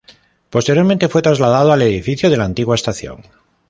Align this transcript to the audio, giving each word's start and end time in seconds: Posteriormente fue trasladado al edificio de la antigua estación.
Posteriormente 0.49 1.09
fue 1.09 1.21
trasladado 1.21 1.71
al 1.71 1.83
edificio 1.83 2.31
de 2.31 2.37
la 2.37 2.45
antigua 2.45 2.73
estación. 2.73 3.21